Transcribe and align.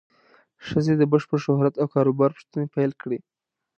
ښځې 0.67 0.93
د 0.97 1.03
بشپړ 1.11 1.37
شهرت 1.45 1.75
او 1.81 1.87
کار 1.93 2.05
و 2.07 2.13
بار 2.19 2.31
پوښتنې 2.35 2.67
پیل 2.75 2.91
کړې. 3.01 3.19